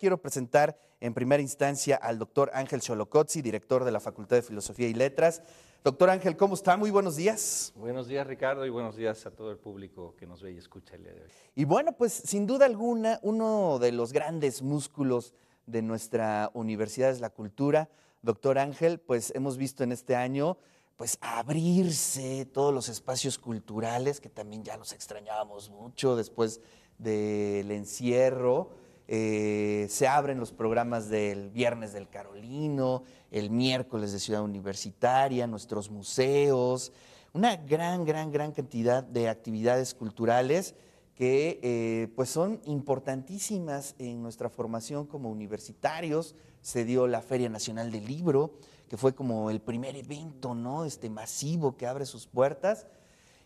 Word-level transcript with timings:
Quiero 0.00 0.16
presentar 0.16 0.80
en 0.98 1.12
primera 1.12 1.42
instancia 1.42 1.94
al 1.94 2.18
doctor 2.18 2.50
Ángel 2.54 2.80
Cholocotzi, 2.80 3.42
director 3.42 3.84
de 3.84 3.92
la 3.92 4.00
Facultad 4.00 4.36
de 4.36 4.40
Filosofía 4.42 4.88
y 4.88 4.94
Letras. 4.94 5.42
Doctor 5.84 6.08
Ángel, 6.08 6.38
¿cómo 6.38 6.54
está? 6.54 6.78
Muy 6.78 6.90
buenos 6.90 7.16
días. 7.16 7.74
Buenos 7.76 8.08
días, 8.08 8.26
Ricardo, 8.26 8.64
y 8.64 8.70
buenos 8.70 8.96
días 8.96 9.26
a 9.26 9.30
todo 9.30 9.50
el 9.50 9.58
público 9.58 10.16
que 10.16 10.26
nos 10.26 10.40
ve 10.40 10.52
y 10.52 10.56
escucha 10.56 10.94
el 10.94 11.02
día 11.02 11.12
de 11.12 11.20
hoy. 11.20 11.28
Y 11.54 11.66
bueno, 11.66 11.92
pues 11.92 12.14
sin 12.14 12.46
duda 12.46 12.64
alguna, 12.64 13.20
uno 13.22 13.78
de 13.78 13.92
los 13.92 14.14
grandes 14.14 14.62
músculos 14.62 15.34
de 15.66 15.82
nuestra 15.82 16.50
universidad 16.54 17.10
es 17.10 17.20
la 17.20 17.28
cultura. 17.28 17.90
Doctor 18.22 18.58
Ángel, 18.58 19.00
pues 19.00 19.34
hemos 19.36 19.58
visto 19.58 19.84
en 19.84 19.92
este 19.92 20.16
año 20.16 20.56
pues 20.96 21.18
abrirse 21.20 22.46
todos 22.46 22.72
los 22.72 22.88
espacios 22.88 23.38
culturales, 23.38 24.18
que 24.18 24.30
también 24.30 24.64
ya 24.64 24.78
los 24.78 24.94
extrañábamos 24.94 25.68
mucho 25.68 26.16
después 26.16 26.62
del 26.96 27.70
encierro. 27.70 28.70
Eh, 29.12 29.88
se 29.90 30.06
abren 30.06 30.38
los 30.38 30.52
programas 30.52 31.08
del 31.08 31.50
viernes 31.50 31.92
del 31.92 32.08
Carolino, 32.08 33.02
el 33.32 33.50
miércoles 33.50 34.12
de 34.12 34.20
Ciudad 34.20 34.44
Universitaria, 34.44 35.48
nuestros 35.48 35.90
museos, 35.90 36.92
una 37.32 37.56
gran, 37.56 38.04
gran, 38.04 38.30
gran 38.30 38.52
cantidad 38.52 39.02
de 39.02 39.28
actividades 39.28 39.94
culturales 39.94 40.76
que 41.16 41.58
eh, 41.64 42.12
pues 42.14 42.30
son 42.30 42.60
importantísimas 42.66 43.96
en 43.98 44.22
nuestra 44.22 44.48
formación 44.48 45.06
como 45.06 45.28
universitarios. 45.28 46.36
Se 46.60 46.84
dio 46.84 47.08
la 47.08 47.20
Feria 47.20 47.48
Nacional 47.48 47.90
del 47.90 48.06
Libro, 48.06 48.52
que 48.88 48.96
fue 48.96 49.12
como 49.12 49.50
el 49.50 49.60
primer 49.60 49.96
evento 49.96 50.54
¿no? 50.54 50.84
este 50.84 51.10
masivo 51.10 51.76
que 51.76 51.88
abre 51.88 52.06
sus 52.06 52.28
puertas. 52.28 52.86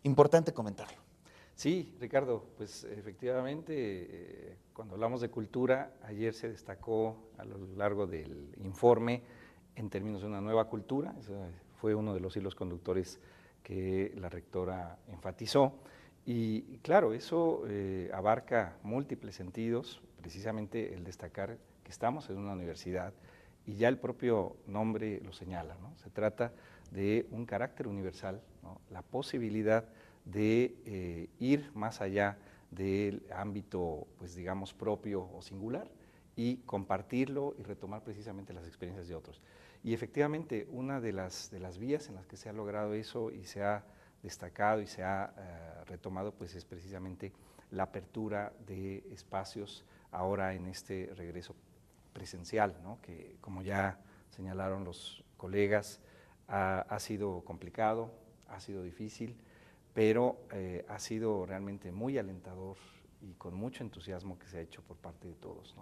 Importante 0.02 0.52
comentarlo. 0.52 1.03
Sí, 1.54 1.94
Ricardo, 2.00 2.44
pues 2.56 2.84
efectivamente, 2.84 3.74
eh, 3.76 4.56
cuando 4.72 4.94
hablamos 4.94 5.20
de 5.20 5.30
cultura, 5.30 5.94
ayer 6.02 6.34
se 6.34 6.48
destacó 6.48 7.30
a 7.38 7.44
lo 7.44 7.58
largo 7.76 8.06
del 8.06 8.52
informe 8.58 9.22
en 9.76 9.88
términos 9.88 10.22
de 10.22 10.26
una 10.26 10.40
nueva 10.40 10.66
cultura, 10.68 11.14
fue 11.76 11.94
uno 11.94 12.12
de 12.12 12.20
los 12.20 12.36
hilos 12.36 12.54
conductores 12.54 13.20
que 13.62 14.12
la 14.16 14.28
rectora 14.28 14.98
enfatizó. 15.08 15.74
Y 16.26 16.78
claro, 16.78 17.12
eso 17.12 17.62
eh, 17.68 18.10
abarca 18.12 18.76
múltiples 18.82 19.34
sentidos, 19.36 20.02
precisamente 20.20 20.94
el 20.94 21.04
destacar 21.04 21.58
que 21.84 21.90
estamos 21.90 22.30
en 22.30 22.38
una 22.38 22.54
universidad 22.54 23.12
y 23.66 23.74
ya 23.74 23.88
el 23.88 23.98
propio 23.98 24.56
nombre 24.66 25.20
lo 25.20 25.32
señala, 25.32 25.76
¿no? 25.80 25.94
Se 25.96 26.10
trata 26.10 26.52
de 26.90 27.26
un 27.30 27.46
carácter 27.46 27.88
universal, 27.88 28.40
¿no? 28.62 28.80
la 28.90 29.02
posibilidad 29.02 29.84
de 30.24 30.76
eh, 30.86 31.28
ir 31.38 31.70
más 31.74 32.00
allá 32.00 32.38
del 32.70 33.24
ámbito, 33.32 34.06
pues 34.18 34.34
digamos, 34.34 34.72
propio 34.74 35.28
o 35.32 35.42
singular 35.42 35.90
y 36.36 36.56
compartirlo 36.58 37.54
y 37.58 37.62
retomar 37.62 38.02
precisamente 38.02 38.52
las 38.52 38.66
experiencias 38.66 39.08
de 39.08 39.14
otros. 39.14 39.40
Y 39.82 39.92
efectivamente, 39.92 40.66
una 40.70 41.00
de 41.00 41.12
las, 41.12 41.50
de 41.50 41.60
las 41.60 41.78
vías 41.78 42.08
en 42.08 42.16
las 42.16 42.26
que 42.26 42.36
se 42.36 42.48
ha 42.48 42.52
logrado 42.52 42.94
eso 42.94 43.30
y 43.30 43.44
se 43.44 43.62
ha 43.62 43.84
destacado 44.22 44.80
y 44.80 44.86
se 44.86 45.04
ha 45.04 45.34
eh, 45.36 45.84
retomado, 45.84 46.32
pues 46.32 46.54
es 46.54 46.64
precisamente 46.64 47.32
la 47.70 47.84
apertura 47.84 48.52
de 48.66 49.04
espacios 49.12 49.84
ahora 50.10 50.54
en 50.54 50.66
este 50.66 51.12
regreso 51.16 51.54
presencial, 52.12 52.76
¿no? 52.82 52.98
que 53.02 53.36
como 53.40 53.62
ya 53.62 53.98
señalaron 54.30 54.84
los 54.84 55.22
colegas, 55.36 56.00
ha 56.46 56.98
sido 57.00 57.40
complicado, 57.42 58.12
ha 58.48 58.60
sido 58.60 58.82
difícil, 58.82 59.34
pero 59.94 60.36
eh, 60.52 60.84
ha 60.88 60.98
sido 60.98 61.46
realmente 61.46 61.92
muy 61.92 62.18
alentador 62.18 62.76
y 63.22 63.32
con 63.34 63.54
mucho 63.54 63.82
entusiasmo 63.82 64.38
que 64.38 64.48
se 64.48 64.58
ha 64.58 64.60
hecho 64.60 64.82
por 64.82 64.96
parte 64.96 65.28
de 65.28 65.34
todos. 65.34 65.74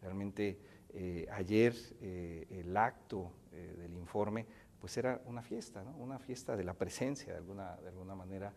Realmente 0.00 0.58
eh, 0.94 1.26
ayer 1.32 1.74
eh, 2.00 2.46
el 2.48 2.74
acto 2.76 3.32
del 3.50 3.96
informe 3.96 4.46
pues 4.80 4.96
era 4.98 5.20
una 5.24 5.42
fiesta, 5.42 5.82
una 5.98 6.18
fiesta 6.18 6.56
de 6.56 6.62
la 6.62 6.74
presencia 6.74 7.32
de 7.32 7.38
alguna, 7.38 7.76
de 7.76 7.88
alguna 7.88 8.14
manera, 8.14 8.52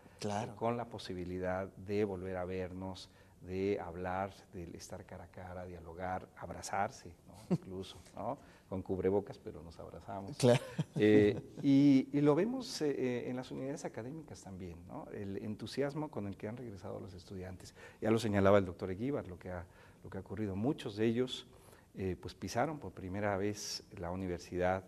con 0.56 0.76
la 0.76 0.84
posibilidad 0.84 1.66
de 1.68 2.04
volver 2.04 2.36
a 2.36 2.44
vernos, 2.44 3.10
de 3.40 3.80
hablar, 3.80 4.32
de 4.52 4.70
estar 4.76 5.04
cara 5.04 5.24
a 5.24 5.28
cara, 5.28 5.64
dialogar, 5.64 6.28
abrazarse, 6.36 7.12
incluso. 7.50 7.98
¿no? 8.14 8.38
con 8.70 8.82
cubrebocas, 8.82 9.36
pero 9.36 9.62
nos 9.64 9.78
abrazamos. 9.80 10.38
Eh, 10.94 11.40
y, 11.62 12.20
lo 12.20 12.36
vemos 12.36 12.82
eh, 12.82 12.90
eh, 12.90 13.30
en 13.30 13.36
las 13.36 13.50
unidades 13.50 13.84
académicas 13.84 14.42
también, 14.42 14.76
¿no? 14.86 15.06
el 15.12 15.38
entusiasmo 15.38 16.08
con 16.08 16.28
el 16.28 16.36
que 16.36 16.46
han 16.46 16.56
regresado 16.56 17.00
los 17.00 17.12
estudiantes. 17.14 17.74
Ya 18.00 18.12
lo 18.12 18.18
señalaba 18.20 18.58
el 18.58 18.64
doctor 18.64 18.90
Eguíbar, 18.92 19.26
lo 19.26 19.38
que 19.40 19.50
ha, 19.50 19.64
lo 20.04 20.10
que 20.10 20.18
ha 20.18 20.20
ocurrido. 20.20 20.54
Muchos 20.54 20.96
de 20.96 21.06
ellos 21.06 21.46
pues 22.20 22.34
pisaron 22.34 22.78
por 22.78 22.92
primera 22.92 23.36
vez 23.36 23.82
la 23.98 24.12
universidad 24.12 24.84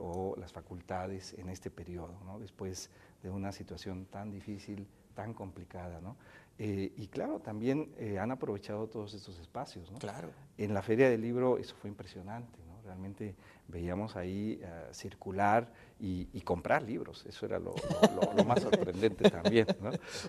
o 0.00 0.34
las 0.36 0.52
facultades 0.52 1.34
en 1.34 1.48
este 1.48 1.70
periodo, 1.70 2.18
¿no? 2.24 2.40
después 2.40 2.90
de 3.22 3.30
una 3.30 3.52
situación 3.52 4.06
tan 4.06 4.32
difícil, 4.32 4.88
tan 5.16 5.34
complicada. 5.34 6.00
¿no? 6.00 6.16
y 6.58 7.08
claro, 7.08 7.40
también 7.40 7.92
han 8.20 8.30
aprovechado 8.30 8.86
todos 8.86 9.12
estos 9.14 9.38
espacios. 9.40 9.90
¿no? 9.90 9.98
Claro. 9.98 10.30
En 10.56 10.72
la 10.72 10.82
Feria 10.82 11.10
del 11.10 11.20
Libro 11.20 11.58
eso 11.58 11.74
fue 11.74 11.90
impresionante 11.90 12.66
realmente 12.86 13.34
veíamos 13.68 14.16
ahí 14.16 14.60
eh, 14.62 14.88
circular 14.92 15.70
y, 15.98 16.40
comprar 16.42 16.82
libros, 16.82 17.24
eso 17.26 17.44
era 17.46 17.58
lo, 17.58 17.74
más 18.46 18.62
sorprendente 18.62 19.28
también. 19.28 19.66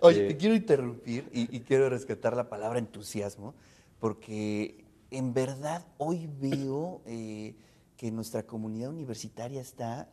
Oye, 0.01 0.27
te 0.27 0.31
eh, 0.31 0.37
quiero 0.37 0.55
interrumpir 0.55 1.29
y, 1.31 1.59
quiero 1.61 1.89
rescatar 1.89 2.35
la 2.35 2.49
palabra 2.49 2.79
entusiasmo, 2.79 3.53
porque 3.99 4.83
en 5.11 5.33
verdad 5.33 5.85
hoy 5.97 6.27
veo 6.39 7.01
eh, 7.05 7.55
que 7.95 8.11
nuestra 8.11 8.43
comunidad 8.43 8.89
universitaria 8.89 9.61
está 9.61 10.09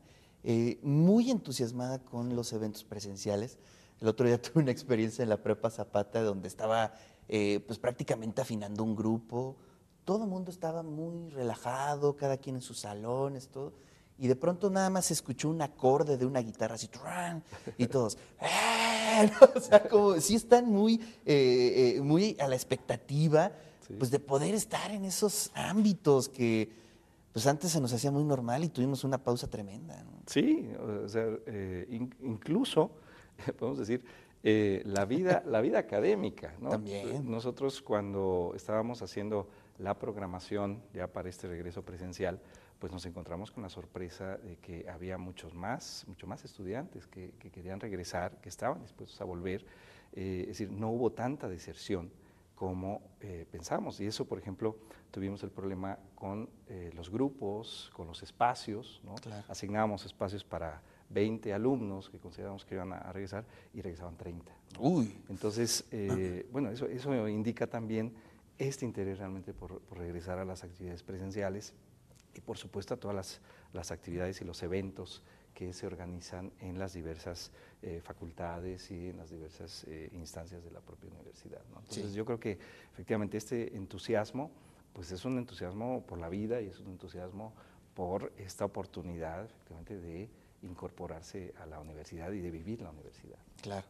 muy 0.82 1.30
entusiasmada 1.30 2.00
con 2.00 2.36
los 2.36 2.52
eventos 2.52 2.84
presenciales. 2.84 3.56
El 4.04 4.10
otro 4.10 4.26
día 4.26 4.40
tuve 4.42 4.62
una 4.62 4.70
experiencia 4.70 5.22
en 5.22 5.30
la 5.30 5.38
Prepa 5.38 5.70
Zapata 5.70 6.22
donde 6.22 6.46
estaba 6.46 6.92
pues 7.26 7.78
prácticamente 7.78 8.42
afinando 8.42 8.84
un 8.84 8.94
grupo, 8.94 9.56
todo 10.04 10.24
el 10.24 10.30
mundo 10.30 10.50
estaba 10.50 10.82
muy 10.82 11.30
relajado, 11.30 12.14
cada 12.14 12.36
quien 12.36 12.56
en 12.56 12.62
sus 12.62 12.80
salones, 12.80 13.48
todo. 13.48 13.72
Y 14.18 14.28
de 14.28 14.36
pronto 14.36 14.68
nada 14.68 14.90
más 14.90 15.06
se 15.06 15.14
escuchó 15.14 15.48
un 15.48 15.62
acorde 15.62 16.18
de 16.18 16.26
una 16.26 16.40
guitarra 16.40 16.74
así, 16.74 16.88
y 17.78 17.86
todos, 17.86 18.18
¡Eh! 18.42 19.30
o 19.56 19.60
sea, 19.60 19.88
como 19.88 20.20
si 20.20 20.34
están 20.34 20.66
muy, 20.66 21.00
eh, 21.24 21.94
eh, 21.96 22.00
muy 22.02 22.36
a 22.38 22.46
la 22.46 22.54
expectativa, 22.54 23.52
pues 23.98 24.10
de 24.10 24.20
poder 24.20 24.54
estar 24.54 24.90
en 24.90 25.06
esos 25.06 25.50
ámbitos 25.54 26.28
que, 26.28 26.70
pues 27.32 27.46
antes 27.46 27.72
se 27.72 27.80
nos 27.80 27.92
hacía 27.92 28.10
muy 28.10 28.24
normal 28.24 28.64
y 28.64 28.68
tuvimos 28.68 29.02
una 29.02 29.16
pausa 29.16 29.48
tremenda. 29.48 30.04
Sí, 30.26 30.68
o 31.04 31.08
sea, 31.08 31.26
incluso, 32.20 32.90
podemos 33.58 33.78
decir, 33.78 34.04
la, 34.42 35.04
vida, 35.04 35.42
la 35.46 35.60
vida 35.60 35.78
académica, 35.78 36.54
¿no? 36.60 36.70
También. 36.70 37.30
Nosotros 37.30 37.80
cuando 37.80 38.52
estábamos 38.54 39.02
haciendo 39.02 39.48
la 39.78 39.98
programación 39.98 40.82
ya 40.92 41.06
para 41.06 41.28
este 41.28 41.48
regreso 41.48 41.82
presencial, 41.82 42.40
pues 42.78 42.92
nos 42.92 43.06
encontramos 43.06 43.50
con 43.50 43.62
la 43.62 43.68
sorpresa 43.68 44.36
de 44.36 44.56
que 44.56 44.86
había 44.88 45.16
muchos 45.16 45.54
más, 45.54 46.04
mucho 46.06 46.26
más 46.26 46.44
estudiantes 46.44 47.06
que, 47.06 47.32
querían 47.52 47.80
regresar, 47.80 48.40
que 48.40 48.48
estaban 48.48 48.82
dispuestos 48.82 49.20
a 49.20 49.24
volver. 49.24 49.64
Eh, 50.12 50.40
es 50.42 50.48
decir, 50.48 50.70
no 50.70 50.90
hubo 50.90 51.10
tanta 51.10 51.48
deserción 51.48 52.10
como 52.54 53.00
eh, 53.20 53.46
pensamos. 53.50 54.00
Y 54.00 54.06
eso, 54.06 54.26
por 54.26 54.38
ejemplo, 54.38 54.76
tuvimos 55.10 55.42
el 55.42 55.50
problema 55.50 55.98
con 56.14 56.50
eh, 56.68 56.90
los 56.94 57.10
grupos, 57.10 57.90
con 57.94 58.06
los 58.06 58.22
espacios. 58.22 59.00
¿no? 59.02 59.14
Asignábamos 59.48 60.04
espacios 60.04 60.44
para 60.44 60.82
20 61.10 61.52
alumnos 61.52 62.10
que 62.10 62.18
consideramos 62.18 62.64
que 62.64 62.74
iban 62.74 62.92
a, 62.92 63.12
regresar 63.12 63.44
y 63.72 63.80
regresaban 63.80 64.16
30. 64.16 64.52
Uy. 64.78 65.16
Entonces, 65.28 65.84
bueno, 66.50 66.70
eso, 66.70 66.86
eso 66.86 67.28
indica 67.28 67.66
también 67.66 68.12
este 68.58 68.84
interés 68.84 69.18
realmente 69.18 69.52
por, 69.52 69.82
regresar 69.92 70.38
a 70.38 70.44
las 70.44 70.64
actividades 70.64 71.02
presenciales 71.02 71.74
y 72.34 72.40
por 72.40 72.58
supuesto 72.58 72.94
a 72.94 72.96
todas 72.96 73.40
las, 73.72 73.90
actividades 73.90 74.40
y 74.40 74.44
los 74.44 74.62
eventos 74.62 75.22
que 75.54 75.72
se 75.72 75.86
organizan 75.86 76.52
en 76.60 76.78
las 76.78 76.94
diversas 76.94 77.52
eh, 77.82 78.00
facultades 78.02 78.90
y 78.90 79.08
en 79.08 79.16
las 79.16 79.30
diversas 79.30 79.84
eh, 79.88 80.10
instancias 80.12 80.64
de 80.64 80.70
la 80.70 80.80
propia 80.80 81.10
universidad. 81.10 81.60
Entonces 81.68 82.14
yo 82.14 82.24
creo 82.24 82.40
que 82.40 82.58
efectivamente 82.92 83.36
este 83.36 83.76
entusiasmo 83.76 84.50
pues 84.92 85.10
es 85.10 85.24
un 85.24 85.38
entusiasmo 85.38 86.04
por 86.06 86.18
la 86.18 86.28
vida 86.28 86.60
y 86.60 86.68
es 86.68 86.78
un 86.78 86.88
entusiasmo 86.92 87.52
por 87.94 88.32
esta 88.38 88.64
oportunidad 88.64 89.44
efectivamente 89.44 89.98
de 89.98 90.28
incorporarse 90.64 91.54
a 91.62 91.66
la 91.66 91.80
universidad 91.80 92.32
y 92.32 92.40
de 92.40 92.50
vivir 92.50 92.80
la 92.80 92.90
universidad. 92.90 93.38
Claro. 93.60 93.86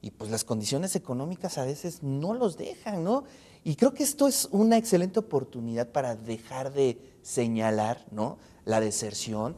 Y 0.00 0.12
pues 0.12 0.30
las 0.30 0.44
condiciones 0.44 0.94
económicas 0.94 1.58
a 1.58 1.64
veces 1.64 2.02
no 2.02 2.34
los 2.34 2.56
dejan, 2.56 3.02
¿no? 3.02 3.24
Y 3.64 3.74
creo 3.74 3.92
que 3.92 4.04
esto 4.04 4.28
es 4.28 4.48
una 4.52 4.76
excelente 4.76 5.18
oportunidad 5.18 5.88
para 5.88 6.14
dejar 6.14 6.72
de 6.72 6.98
señalar, 7.22 8.06
¿no? 8.12 8.38
La 8.64 8.80
deserción 8.80 9.56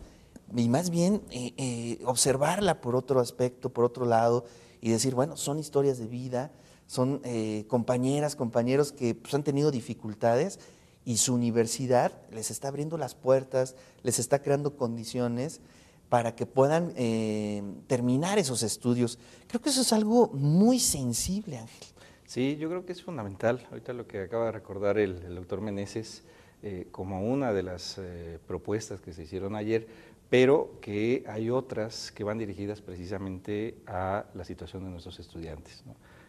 y 0.56 0.68
más 0.68 0.90
bien 0.90 1.22
eh, 1.30 1.54
eh, 1.56 1.98
observarla 2.04 2.80
por 2.80 2.96
otro 2.96 3.20
aspecto, 3.20 3.70
por 3.70 3.84
otro 3.84 4.04
lado, 4.04 4.44
y 4.80 4.90
decir, 4.90 5.14
bueno, 5.14 5.36
son 5.36 5.58
historias 5.58 5.98
de 5.98 6.06
vida, 6.06 6.50
son 6.86 7.20
eh, 7.24 7.64
compañeras, 7.68 8.34
compañeros 8.34 8.92
que 8.92 9.14
pues, 9.14 9.32
han 9.34 9.44
tenido 9.44 9.70
dificultades 9.70 10.58
y 11.04 11.18
su 11.18 11.34
universidad 11.34 12.12
les 12.32 12.50
está 12.50 12.68
abriendo 12.68 12.98
las 12.98 13.14
puertas, 13.14 13.76
les 14.02 14.18
está 14.18 14.42
creando 14.42 14.76
condiciones 14.76 15.60
para 16.10 16.34
que 16.34 16.44
puedan 16.44 16.92
eh, 16.96 17.62
terminar 17.86 18.38
esos 18.38 18.62
estudios. 18.64 19.18
Creo 19.46 19.62
que 19.62 19.70
eso 19.70 19.80
es 19.80 19.92
algo 19.92 20.28
muy 20.34 20.80
sensible, 20.80 21.56
Ángel. 21.56 21.86
Sí, 22.26 22.56
yo 22.58 22.68
creo 22.68 22.84
que 22.84 22.92
es 22.92 23.02
fundamental. 23.02 23.66
Ahorita 23.70 23.92
lo 23.92 24.06
que 24.06 24.20
acaba 24.20 24.46
de 24.46 24.52
recordar 24.52 24.98
el, 24.98 25.34
doctor 25.34 25.60
Meneses 25.60 26.24
eh, 26.62 26.88
como 26.90 27.22
una 27.22 27.52
de 27.52 27.62
las 27.62 27.96
eh, 27.98 28.38
propuestas 28.46 29.00
que 29.00 29.12
se 29.12 29.22
hicieron 29.22 29.54
ayer, 29.54 29.86
pero 30.28 30.72
que 30.80 31.24
hay 31.28 31.48
otras 31.48 32.10
que 32.10 32.24
van 32.24 32.38
dirigidas 32.38 32.80
precisamente 32.80 33.76
a 33.86 34.26
la 34.34 34.44
situación 34.44 34.84
de 34.84 34.90
nuestros 34.90 35.20
estudiantes. 35.20 35.84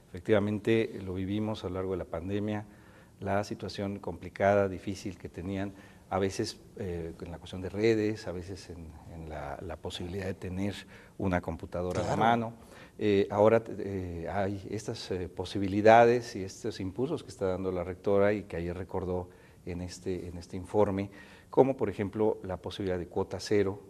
Efectivamente, 0.10 1.00
lo 1.04 1.16
vivimos 1.16 1.64
a 1.64 1.70
lo 1.70 1.76
largo 1.76 1.92
de 1.94 1.98
la 1.98 2.06
pandemia, 2.06 2.66
la 3.20 3.44
situación 3.44 4.00
complicada, 4.00 4.68
difícil 4.68 5.18
que 5.18 5.30
tenían, 5.30 5.74
a 6.12 6.20
veces 6.20 6.60
eh, 6.76 7.14
en 7.22 7.32
la 7.32 7.38
cuestión 7.40 7.62
de 7.62 7.70
redes, 7.70 8.28
a 8.28 8.34
veces 8.34 8.70
en, 8.70 9.30
la, 9.30 9.78
posibilidad 9.78 10.26
de 10.26 10.34
tener 10.34 10.76
una 11.18 11.40
computadora 11.40 12.02
a 12.02 12.04
la 12.04 12.18
mano. 12.18 12.54
Eh, 13.00 13.30
ahora 13.32 13.64
eh, 13.70 14.28
hay 14.30 14.62
estas 14.70 15.10
posibilidades 15.34 16.36
y 16.36 16.44
estos 16.44 16.82
impulsos 16.82 17.24
que 17.24 17.30
está 17.30 17.46
dando 17.48 17.72
la 17.72 17.86
rectora 17.86 18.34
y 18.34 18.44
que 18.44 18.58
ayer 18.58 18.76
recordó 18.76 19.30
en 19.66 19.82
este, 19.82 20.28
en 20.28 20.38
este 20.38 20.58
informe, 20.58 21.10
como 21.50 21.78
por 21.78 21.90
ejemplo 21.90 22.40
la 22.44 22.58
posibilidad 22.58 23.00
de 23.00 23.08
cuota 23.08 23.40
cero 23.40 23.82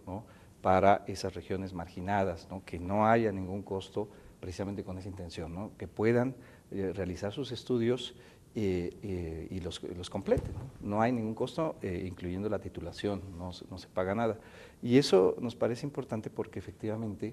para 0.60 1.02
esas 1.08 1.34
regiones 1.34 1.74
marginadas, 1.74 2.46
que 2.64 2.78
no 2.78 3.04
haya 3.04 3.32
ningún 3.32 3.62
costo 3.62 4.08
precisamente 4.38 4.84
con 4.84 4.96
esa 4.96 5.08
intención, 5.08 5.70
que 5.70 5.88
puedan 5.88 6.36
realizar 6.70 7.32
sus 7.32 7.50
estudios 7.50 8.14
eh, 8.54 8.94
eh, 9.02 9.46
y 9.50 9.60
los, 9.60 9.82
los 9.82 10.10
completen. 10.10 10.52
¿no? 10.82 11.00
hay 11.00 11.10
ningún 11.10 11.34
costo, 11.34 11.76
eh, 11.80 12.04
incluyendo 12.06 12.50
la 12.50 12.58
titulación, 12.58 13.22
no, 13.38 13.50
no, 13.70 13.78
se 13.78 13.88
paga 13.88 14.14
nada. 14.14 14.38
Y 14.82 14.98
eso 14.98 15.36
nos 15.40 15.56
parece 15.56 15.86
importante 15.86 16.28
porque 16.28 16.58
efectivamente 16.58 17.32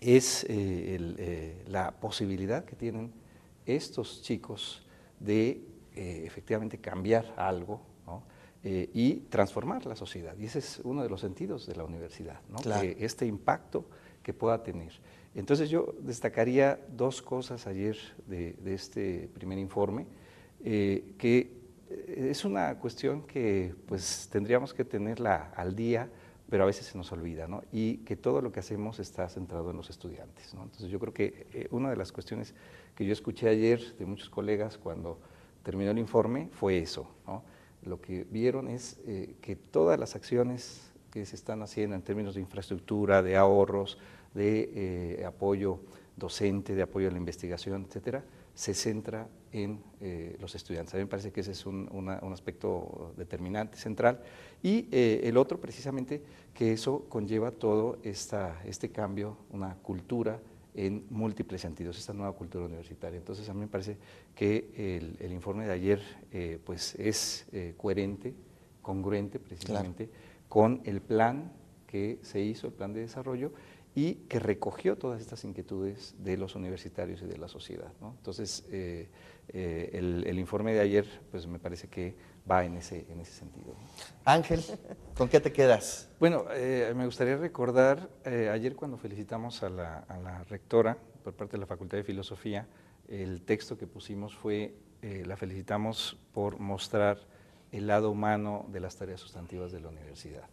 es 0.00 0.46
la 1.66 1.90
posibilidad 2.00 2.64
que 2.64 2.76
tienen 2.76 3.12
estos 3.66 4.22
chicos 4.22 4.86
de 5.20 5.60
efectivamente 5.94 6.78
cambiar 6.78 7.34
algo 7.36 7.82
y 8.62 9.14
transformar 9.28 9.84
la 9.86 9.96
sociedad. 9.96 10.36
Y 10.38 10.44
ese 10.44 10.60
es 10.60 10.80
uno 10.84 11.02
de 11.02 11.10
los 11.10 11.20
sentidos 11.20 11.66
de 11.66 11.74
la 11.74 11.82
universidad, 11.82 12.40
¿no? 12.48 12.58
este 12.82 13.26
impacto 13.26 13.84
que 14.22 14.32
pueda 14.32 14.62
tener. 14.62 14.92
Entonces 15.34 15.68
yo 15.68 15.94
destacaría 16.00 16.78
dos 16.96 17.20
cosas 17.20 17.66
ayer 17.66 17.98
de, 18.26 18.52
de 18.52 18.74
este 18.74 19.28
primer 19.34 19.58
informe. 19.58 20.06
Eh, 20.64 21.14
que 21.18 21.52
eh, 21.90 22.28
es 22.30 22.44
una 22.44 22.78
cuestión 22.78 23.22
que 23.22 23.74
pues 23.86 24.28
tendríamos 24.30 24.74
que 24.74 24.84
tenerla 24.84 25.52
al 25.56 25.76
día, 25.76 26.08
pero 26.50 26.64
a 26.64 26.66
veces 26.66 26.86
se 26.86 26.98
nos 26.98 27.12
olvida, 27.12 27.46
¿no? 27.46 27.62
Y 27.72 27.98
que 27.98 28.16
todo 28.16 28.40
lo 28.40 28.50
que 28.50 28.60
hacemos 28.60 28.98
está 28.98 29.28
centrado 29.28 29.70
en 29.70 29.76
los 29.76 29.90
estudiantes, 29.90 30.54
¿no? 30.54 30.62
Entonces 30.64 30.88
yo 30.88 30.98
creo 30.98 31.12
que 31.12 31.46
eh, 31.52 31.68
una 31.70 31.90
de 31.90 31.96
las 31.96 32.10
cuestiones 32.10 32.54
que 32.94 33.04
yo 33.04 33.12
escuché 33.12 33.48
ayer 33.48 33.96
de 33.96 34.06
muchos 34.06 34.30
colegas 34.30 34.78
cuando 34.78 35.18
terminó 35.62 35.90
el 35.90 35.98
informe 35.98 36.48
fue 36.52 36.78
eso, 36.78 37.08
¿no? 37.26 37.44
Lo 37.84 38.00
que 38.00 38.24
vieron 38.24 38.66
es 38.66 38.98
que 39.40 39.54
todas 39.54 40.00
las 40.00 40.16
acciones 40.16 40.90
que 41.12 41.24
se 41.24 41.36
están 41.36 41.62
haciendo 41.62 41.94
en 41.94 42.02
términos 42.02 42.34
de 42.34 42.40
infraestructura, 42.40 43.22
de 43.22 43.36
ahorros, 43.36 43.98
de 44.34 45.24
apoyo 45.24 45.78
docente, 46.16 46.74
de 46.74 46.82
apoyo 46.82 47.06
a 47.06 47.12
la 47.12 47.18
investigación, 47.18 47.84
etcétera, 47.86 48.24
se 48.58 48.74
centra 48.74 49.28
en 49.52 49.80
eh, 50.00 50.36
los 50.40 50.56
estudiantes. 50.56 50.92
A 50.92 50.96
mí 50.96 51.04
me 51.04 51.08
parece 51.08 51.30
que 51.30 51.42
ese 51.42 51.52
es 51.52 51.64
un, 51.64 52.08
aspecto 52.32 53.14
determinante, 53.16 53.78
central. 53.78 54.20
Y 54.64 54.88
eh, 54.90 55.20
el 55.22 55.36
otro, 55.36 55.60
precisamente, 55.60 56.20
que 56.54 56.72
eso 56.72 57.04
conlleva 57.08 57.52
todo 57.52 57.98
esta, 58.02 58.60
este 58.64 58.90
cambio, 58.90 59.36
una 59.52 59.76
cultura 59.76 60.40
en 60.74 61.06
múltiples 61.08 61.60
sentidos, 61.60 61.98
esta 61.98 62.12
nueva 62.12 62.32
cultura 62.32 62.64
universitaria. 62.64 63.18
Entonces, 63.18 63.48
a 63.48 63.54
mí 63.54 63.60
me 63.60 63.68
parece 63.68 63.96
que 64.34 65.06
el, 65.20 65.30
informe 65.30 65.64
de 65.64 65.72
ayer 65.72 66.02
eh, 66.32 66.58
pues 66.64 66.96
es 66.96 67.46
coherente, 67.76 68.34
congruente 68.82 69.38
precisamente 69.38 70.10
con 70.48 70.80
el 70.84 71.00
plan 71.00 71.52
que 71.86 72.18
se 72.22 72.40
hizo, 72.40 72.66
el 72.66 72.72
plan 72.72 72.92
de 72.92 73.02
desarrollo, 73.02 73.52
y 73.94 74.14
que 74.28 74.38
recogió 74.38 74.96
todas 74.96 75.20
estas 75.20 75.44
inquietudes 75.44 76.14
de 76.18 76.36
los 76.36 76.54
universitarios 76.54 77.22
y 77.22 77.26
de 77.26 77.36
la 77.36 77.48
sociedad. 77.48 77.92
Entonces, 78.00 78.64
eh, 78.70 79.08
eh, 79.48 79.90
el, 79.92 80.38
informe 80.38 80.72
de 80.72 80.80
ayer, 80.80 81.06
pues 81.30 81.46
me 81.46 81.58
parece 81.58 81.88
que 81.88 82.14
va 82.48 82.64
en 82.64 82.76
ese, 82.76 83.06
en 83.10 83.20
ese 83.20 83.32
sentido. 83.32 83.74
Ángel, 84.24 84.62
¿con 85.16 85.28
qué 85.28 85.40
te 85.40 85.52
quedas? 85.52 86.10
Bueno, 86.20 86.44
eh, 86.52 86.92
me 86.94 87.06
gustaría 87.06 87.36
recordar, 87.36 88.08
ayer 88.24 88.76
cuando 88.76 88.98
felicitamos 88.98 89.62
a 89.62 89.70
la, 89.70 89.98
a 90.00 90.18
la, 90.18 90.44
rectora 90.44 90.96
por 91.24 91.34
parte 91.34 91.56
de 91.56 91.60
la 91.60 91.66
Facultad 91.66 91.98
de 91.98 92.04
Filosofía, 92.04 92.68
el 93.08 93.42
texto 93.42 93.76
que 93.78 93.86
pusimos 93.86 94.34
fue, 94.34 94.74
la 95.02 95.36
felicitamos 95.36 96.18
por 96.32 96.58
mostrar 96.58 97.18
el 97.72 97.86
lado 97.86 98.10
humano 98.10 98.66
de 98.70 98.80
las 98.80 98.96
tareas 98.96 99.20
sustantivas 99.20 99.72
de 99.72 99.80
la 99.80 99.88
universidad 99.88 100.48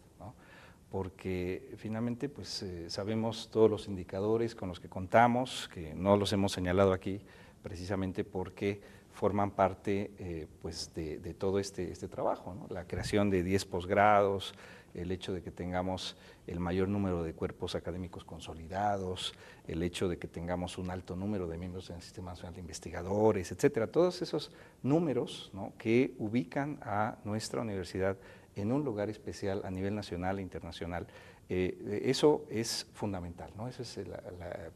porque 0.90 1.74
finalmente 1.76 2.28
pues, 2.28 2.62
eh, 2.62 2.88
sabemos 2.90 3.48
todos 3.50 3.70
los 3.70 3.88
indicadores 3.88 4.54
con 4.54 4.68
los 4.68 4.80
que 4.80 4.88
contamos, 4.88 5.68
que 5.72 5.94
no 5.94 6.16
los 6.16 6.32
hemos 6.32 6.52
señalado 6.52 6.92
aquí 6.92 7.20
precisamente 7.62 8.22
porque 8.22 8.80
forman 9.12 9.50
parte 9.50 10.12
eh, 10.18 10.46
pues 10.60 10.92
de, 10.94 11.18
todo 11.34 11.58
este, 11.58 11.90
este 11.90 12.06
trabajo, 12.06 12.54
la 12.68 12.84
creación 12.84 13.30
de 13.30 13.42
10 13.42 13.64
posgrados, 13.64 14.54
el 14.94 15.10
hecho 15.10 15.32
de 15.32 15.42
que 15.42 15.50
tengamos 15.50 16.16
el 16.46 16.60
mayor 16.60 16.88
número 16.88 17.22
de 17.22 17.34
cuerpos 17.34 17.74
académicos 17.74 18.24
consolidados, 18.24 19.34
el 19.66 19.82
hecho 19.82 20.08
de 20.08 20.18
que 20.18 20.28
tengamos 20.28 20.78
un 20.78 20.90
alto 20.90 21.16
número 21.16 21.48
de 21.48 21.58
miembros 21.58 21.88
del 21.88 22.00
Sistema 22.02 22.30
Nacional 22.30 22.54
de 22.54 22.60
Investigadores, 22.60 23.52
etcétera, 23.52 23.88
todos 23.88 24.22
esos 24.22 24.52
números 24.82 25.50
que 25.78 26.14
ubican 26.18 26.78
a 26.82 27.18
nuestra 27.24 27.62
universidad 27.62 28.16
en 28.56 28.72
un 28.72 28.84
lugar 28.84 29.08
especial 29.10 29.62
a 29.64 29.70
nivel 29.70 29.94
nacional 29.94 30.38
e 30.38 30.42
internacional. 30.42 31.06
Eh, 31.48 32.02
eso 32.04 32.44
es 32.50 32.86
fundamental, 32.92 33.52
¿no? 33.56 33.68
Esa 33.68 33.82
es 33.82 34.08
la, 34.08 34.20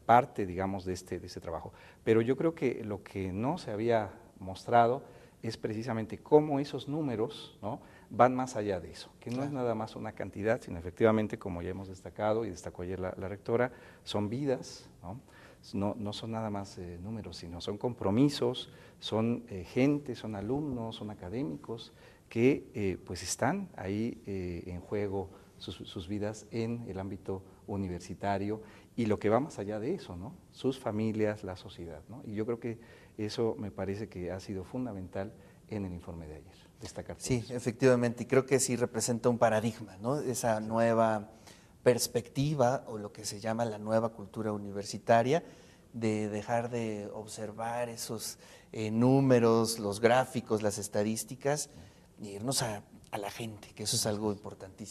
parte, 0.05 0.45
digamos, 0.45 0.85
de 0.85 0.93
este, 0.93 1.19
de 1.19 1.27
este 1.27 1.41
trabajo. 1.41 1.73
Pero 2.03 2.21
yo 2.21 2.37
creo 2.37 2.55
que 2.55 2.83
lo 2.85 3.03
que 3.03 3.33
no 3.33 3.57
se 3.57 3.71
había 3.71 4.11
mostrado 4.39 5.03
es 5.43 5.57
precisamente 5.57 6.19
cómo 6.19 6.59
esos 6.59 6.87
números 6.87 7.57
¿no? 7.61 7.81
van 8.09 8.35
más 8.35 8.55
allá 8.55 8.79
de 8.79 8.91
eso, 8.91 9.11
que 9.19 9.31
no 9.31 9.43
es 9.43 9.51
nada 9.51 9.73
más 9.73 9.95
una 9.95 10.11
cantidad, 10.11 10.61
sino 10.61 10.77
efectivamente, 10.77 11.39
como 11.39 11.61
ya 11.61 11.71
hemos 11.71 11.87
destacado 11.87 12.45
y 12.45 12.49
destacó 12.49 12.83
ayer 12.83 12.99
la, 12.99 13.11
rectora, 13.11 13.71
son 14.03 14.29
vidas, 14.29 14.87
¿no? 15.01 15.19
No, 15.73 16.13
son 16.13 16.31
nada 16.31 16.49
más 16.49 16.77
eh, 16.77 16.99
números, 17.01 17.37
sino 17.37 17.61
son 17.61 17.77
compromisos, 17.77 18.69
son 18.99 19.43
eh, 19.49 19.63
gente, 19.63 20.15
son 20.15 20.35
alumnos, 20.35 20.95
son 20.95 21.11
académicos, 21.11 21.93
que 22.29 22.69
eh, 22.73 22.97
pues 23.05 23.23
están 23.23 23.69
ahí 23.75 24.21
en 24.25 24.79
juego 24.79 25.29
sus, 25.57 26.07
vidas 26.07 26.47
en 26.51 26.85
el 26.87 26.99
ámbito 26.99 27.43
universitario 27.67 28.61
y 28.95 29.05
lo 29.05 29.19
que 29.19 29.29
va 29.29 29.39
más 29.39 29.59
allá 29.59 29.79
de 29.79 29.93
eso, 29.93 30.15
¿no? 30.15 30.33
sus 30.51 30.79
familias, 30.79 31.43
la 31.43 31.55
sociedad. 31.55 32.01
¿no? 32.09 32.21
Y 32.25 32.33
yo 32.33 32.45
creo 32.45 32.59
que 32.59 32.79
eso 33.17 33.55
me 33.59 33.69
parece 33.69 34.09
que 34.09 34.31
ha 34.31 34.39
sido 34.39 34.63
fundamental 34.63 35.33
en 35.67 35.85
el 35.85 35.93
informe 35.93 36.27
de 36.27 36.35
ayer, 36.35 36.53
destacar. 36.81 37.15
Sí, 37.19 37.45
efectivamente, 37.49 38.23
y 38.23 38.25
creo 38.25 38.45
que 38.45 38.59
sí 38.59 38.75
representa 38.75 39.29
un 39.29 39.37
paradigma, 39.37 39.97
¿no? 39.97 40.19
esa 40.19 40.59
nueva 40.59 41.29
perspectiva 41.83 42.83
o 42.87 42.97
lo 42.97 43.11
que 43.11 43.25
se 43.25 43.39
llama 43.39 43.65
la 43.65 43.77
nueva 43.77 44.09
cultura 44.09 44.51
universitaria, 44.51 45.43
de 45.93 46.29
dejar 46.29 46.69
de 46.69 47.09
observar 47.13 47.89
esos 47.89 48.37
eh, 48.71 48.91
números, 48.91 49.79
los 49.79 49.99
gráficos, 49.99 50.61
las 50.61 50.77
estadísticas, 50.77 51.69
y 52.21 52.29
irnos 52.29 52.61
a, 52.61 52.83
a 53.11 53.17
la 53.17 53.29
gente, 53.29 53.69
que 53.73 53.83
eso 53.83 53.95
es 53.95 54.05
algo 54.05 54.31
importantísimo. 54.31 54.89